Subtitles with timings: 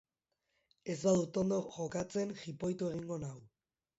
[0.93, 3.37] Ez badut ondo jokatzen, jipoitu egingo nau.